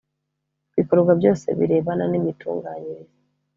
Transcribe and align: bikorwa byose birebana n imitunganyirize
bikorwa 0.75 1.11
byose 1.19 1.45
birebana 1.57 2.03
n 2.11 2.13
imitunganyirize 2.19 3.13